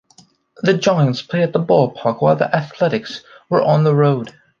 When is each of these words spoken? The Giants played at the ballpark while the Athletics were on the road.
The 0.63 0.73
Giants 0.75 1.21
played 1.21 1.43
at 1.43 1.53
the 1.53 1.59
ballpark 1.63 2.23
while 2.23 2.35
the 2.35 2.55
Athletics 2.55 3.23
were 3.49 3.61
on 3.61 3.83
the 3.83 3.93
road. 3.93 4.33